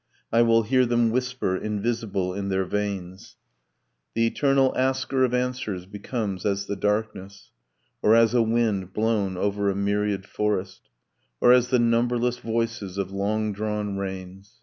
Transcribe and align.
I 0.33 0.41
will 0.41 0.63
hear 0.63 0.87
them 0.87 1.11
whisper, 1.11 1.55
invisible 1.55 2.33
in 2.33 2.49
their 2.49 2.65
veins...' 2.65 3.35
The 4.15 4.25
eternal 4.25 4.75
asker 4.75 5.23
of 5.23 5.31
answers 5.31 5.85
becomes 5.85 6.43
as 6.43 6.65
the 6.65 6.75
darkness, 6.75 7.51
Or 8.01 8.15
as 8.15 8.33
a 8.33 8.41
wind 8.41 8.93
blown 8.93 9.37
over 9.37 9.69
a 9.69 9.75
myriad 9.75 10.25
forest, 10.25 10.89
Or 11.39 11.53
as 11.53 11.67
the 11.67 11.77
numberless 11.77 12.39
voices 12.39 12.97
of 12.97 13.11
long 13.11 13.53
drawn 13.53 13.95
rains. 13.95 14.59